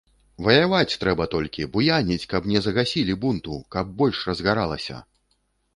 Ваяваць 0.45 0.97
трэба 1.03 1.27
толькі, 1.35 1.67
буяніць, 1.75 2.27
каб 2.33 2.49
не 2.53 2.59
загасілі 2.69 3.19
бунту, 3.27 3.61
каб 3.79 3.85
больш 4.03 4.27
разгаралася. 4.33 4.97